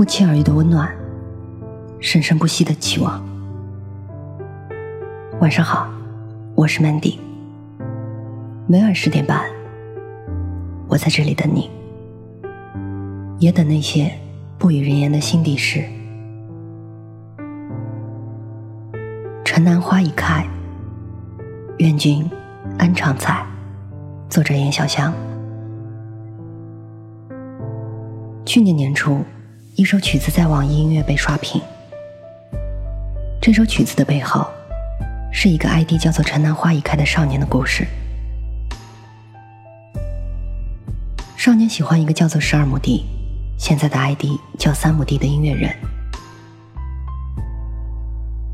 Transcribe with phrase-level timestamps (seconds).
[0.00, 0.90] 不期而遇的温暖，
[2.00, 3.22] 生生不息的期望。
[5.42, 5.86] 晚上好，
[6.54, 7.18] 我是 Mandy。
[8.66, 9.42] 每晚十点半，
[10.88, 11.68] 我在这里等你，
[13.40, 14.10] 也等那些
[14.56, 15.84] 不语人言的心底事。
[19.44, 20.46] 城南花已开，
[21.76, 22.26] 愿君
[22.78, 23.36] 安常在。
[24.30, 25.12] 作者：严小香。
[28.46, 29.22] 去年年初，
[29.80, 31.58] 一首曲子在网易音乐被刷屏。
[33.40, 34.46] 这首曲子的背后，
[35.32, 37.86] 是一个 ID 叫做“城南花已开”的少年的故事。
[41.34, 43.06] 少年喜欢一个叫做十二亩地，
[43.58, 44.24] 现在的 ID
[44.58, 45.74] 叫三亩地的音乐人。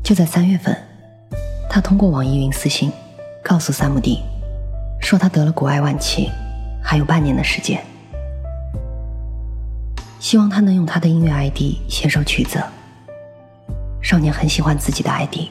[0.01, 0.73] 就在三月份，
[1.69, 2.89] 他通过网易云私信，
[3.43, 4.21] 告诉三亩地，
[5.01, 6.29] 说他得了骨癌晚期，
[6.81, 7.83] 还有半年的时间。
[10.19, 12.63] 希望他能用他的音乐 ID 写首曲子。
[14.01, 15.49] 少年很喜欢自己的 ID，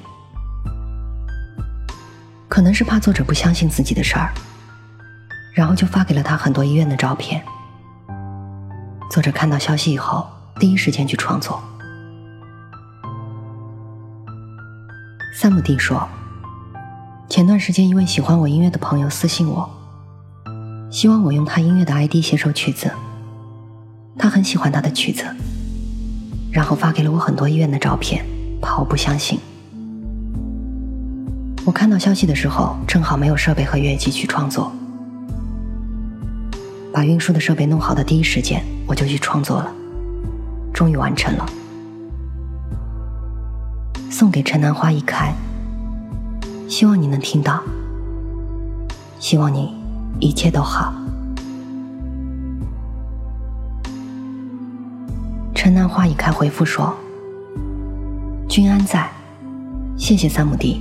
[2.48, 4.32] 可能是怕作者不相信自己的事儿，
[5.52, 7.42] 然后就发给了他很多医院的照片。
[9.10, 10.26] 作者看到消息以后，
[10.58, 11.62] 第一时间去创作。
[15.34, 16.08] 三亩地说
[17.28, 19.68] ：“前段时间一位喜欢我音乐的朋友私信我，
[20.90, 22.90] 希望我用他音乐的 ID 写首曲子。”
[24.18, 25.24] 他很喜欢他的曲子，
[26.50, 28.24] 然后发给了我很多医院的照片，
[28.60, 29.38] 怕我不相信。
[31.64, 34.72] 我看到消息的时候，正好没有设备和乐器去创作。
[36.92, 39.70] 把运输的设备弄好的第一时间，我就去创作了，
[40.72, 41.46] 终于完成了。
[44.10, 45.34] 送给城南花一开，
[46.68, 47.62] 希望你能听到，
[49.18, 49.74] 希望你
[50.20, 50.94] 一切都好。
[55.76, 56.96] 城南花已开，回复说
[58.48, 59.10] ：“君安在，
[59.94, 60.80] 谢谢三亩地，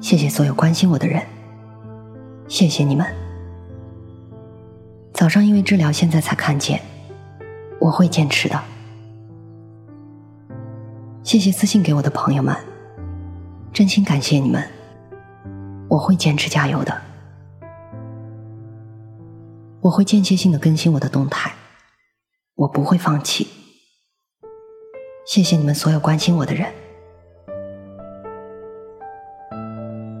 [0.00, 1.22] 谢谢所有关心我的人，
[2.48, 3.06] 谢谢你们。
[5.12, 6.80] 早上因为治疗，现在才看见，
[7.78, 8.58] 我会坚持的。
[11.22, 12.56] 谢谢私信给我的朋友们，
[13.70, 14.66] 真心感谢你们，
[15.90, 17.02] 我会坚持加油的，
[19.82, 21.52] 我会间歇性的更新我的动态，
[22.54, 23.46] 我不会放弃。”
[25.26, 26.70] 谢谢你们所有关心我的人。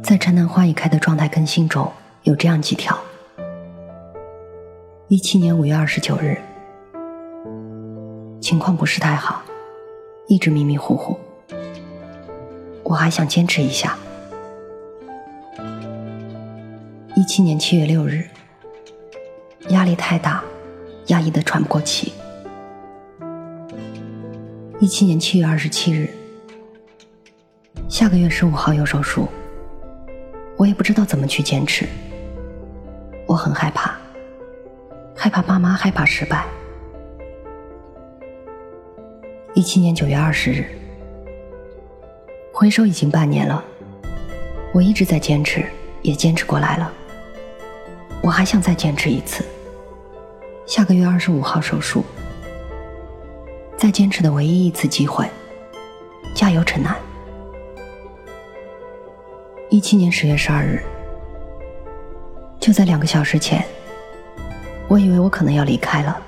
[0.02, 1.92] 在城南花已开的状态更新中，
[2.22, 2.98] 有这样几条：
[5.08, 6.38] 一七年五月二十九日，
[8.40, 9.42] 情况不是太好，
[10.26, 11.18] 一直迷迷糊糊，
[12.82, 13.98] 我还想坚持一下。
[17.14, 18.24] 一七年七月六日，
[19.68, 20.42] 压力太大，
[21.08, 22.12] 压抑的喘不过气。
[24.84, 26.10] 一七年七月二十七日，
[27.88, 29.26] 下个月十五号有手术，
[30.58, 31.86] 我也不知道怎么去坚持，
[33.26, 33.96] 我很害怕，
[35.16, 36.44] 害怕爸妈，害怕失败。
[39.54, 40.66] 一七年九月二十日，
[42.52, 43.64] 回首已经半年了，
[44.74, 45.64] 我一直在坚持，
[46.02, 46.92] 也坚持过来了，
[48.20, 49.46] 我还想再坚持一次，
[50.66, 52.04] 下个月二十五号手术。
[53.76, 55.28] 再坚持的唯一一次机会，
[56.34, 56.94] 加油，陈楠！
[59.68, 60.82] 一七年十月十二日，
[62.58, 63.62] 就在两个小时前，
[64.88, 66.18] 我以为我可能要离开了。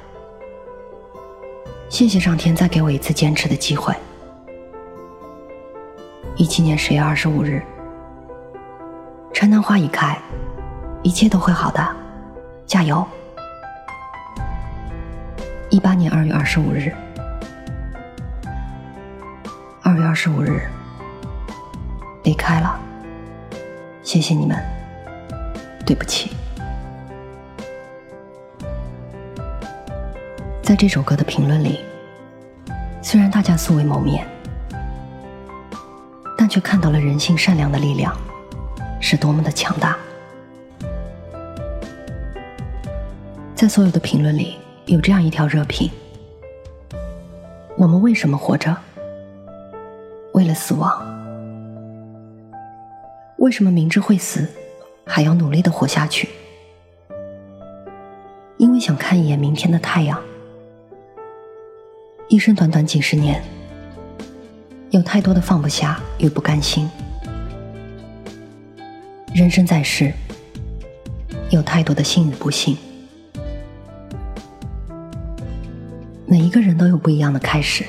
[1.89, 3.95] 谢谢上天再给我一次坚持的机会。
[6.35, 7.63] 一七年十月二十五日，
[9.33, 10.19] 城南花已开，
[11.03, 11.97] 一切都会好的，
[12.67, 13.07] 加油！
[15.71, 16.93] 一八年二月二十五日。
[19.97, 20.61] 二月二十五日，
[22.23, 22.79] 离开了。
[24.03, 24.55] 谢谢你们，
[25.87, 26.33] 对不起。
[30.63, 31.81] 在这首歌的评论里，
[33.01, 34.27] 虽然大家素未谋面，
[36.37, 38.15] 但却看到了人性善良的力量
[39.01, 39.97] 是多么的强大。
[43.55, 45.91] 在所有的评论里，有这样一条热评：
[47.79, 48.77] 我们为什么活着？
[50.37, 51.03] 为了死亡，
[53.39, 54.47] 为什么明知会死，
[55.07, 56.29] 还要努力的活下去？
[58.59, 60.23] 因为想看一眼明天的太阳。
[62.29, 63.43] 一生短短几十年，
[64.91, 66.87] 有太多的放不下与不甘心；
[69.35, 70.13] 人生在世，
[71.49, 72.77] 有太多的幸与不幸。
[76.27, 77.87] 每一个人都有不一样的开始，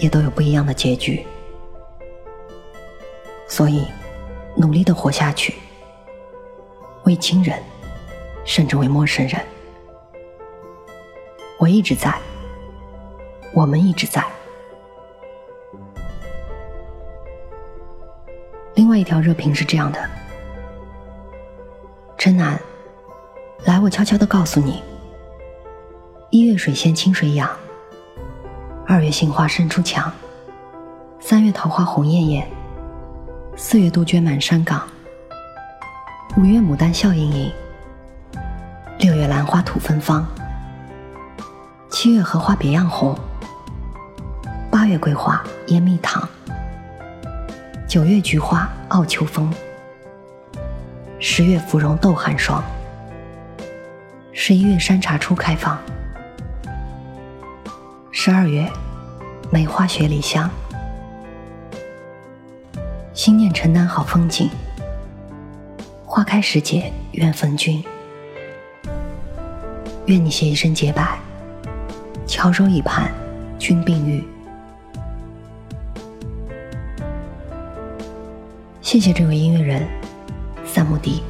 [0.00, 1.24] 也都有不一样的结局。
[3.46, 3.86] 所以，
[4.56, 5.54] 努力的活下去，
[7.04, 7.58] 为亲人，
[8.44, 9.40] 甚至为陌生人，
[11.58, 12.16] 我一直在，
[13.52, 14.24] 我们一直在。
[18.74, 20.10] 另外一条热评是这样的：
[22.16, 22.58] 真难，
[23.64, 24.82] 来，我悄悄的告诉你。
[26.30, 27.50] 一月水仙清水养，
[28.92, 30.12] 二月杏花深处墙，
[31.20, 32.50] 三月桃花红艳艳，
[33.56, 34.82] 四月杜鹃满山岗，
[36.36, 37.52] 五月牡丹笑盈盈，
[38.98, 40.26] 六月兰花吐芬芳，
[41.88, 43.16] 七月荷花别样红，
[44.72, 46.28] 八月桂花烟蜜糖，
[47.86, 49.54] 九月菊花傲秋风，
[51.20, 52.60] 十月芙蓉斗寒霜，
[54.32, 55.78] 十一月山茶初开放。
[58.12, 58.70] 十二月，
[59.52, 60.48] 梅花雪里香。
[63.12, 64.48] 心念城南好风景，
[66.06, 67.82] 花开时节愿逢君。
[70.06, 71.18] 愿你携一身洁白，
[72.28, 73.10] 翘首以盼
[73.58, 74.24] 君并遇。
[78.80, 79.84] 谢谢这位音乐人，
[80.64, 81.24] 萨姆迪。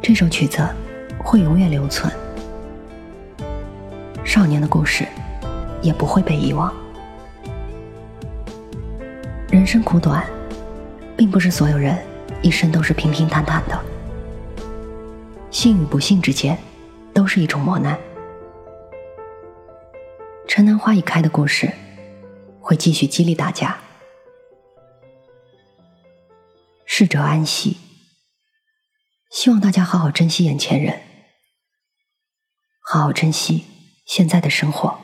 [0.00, 0.64] 这首曲子
[1.18, 2.12] 会永远留存。
[4.24, 5.06] 少年的故事
[5.84, 6.74] 也不会被遗忘。
[9.50, 10.26] 人生苦短，
[11.14, 12.02] 并不是所有人
[12.42, 13.78] 一生都是平平坦坦的。
[15.50, 16.58] 幸与不幸之间，
[17.12, 17.96] 都是一种磨难。
[20.48, 21.70] 城南花已开的故事，
[22.60, 23.78] 会继续激励大家。
[26.86, 27.76] 逝者安息，
[29.30, 31.00] 希望大家好好珍惜眼前人，
[32.80, 33.66] 好好珍惜。
[34.06, 35.03] 现在的生活。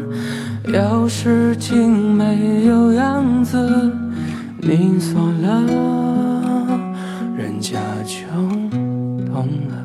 [0.67, 3.91] 钥匙精没有样子，
[4.59, 6.79] 你锁了，
[7.35, 8.25] 人家就
[9.25, 9.77] 懂了。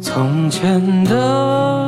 [0.00, 1.87] 从前的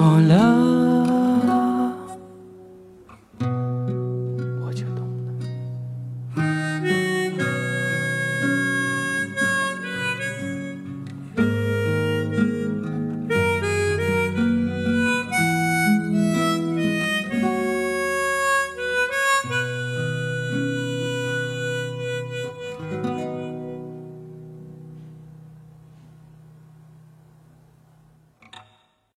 [0.00, 0.18] 错。
[0.18, 0.79] 了。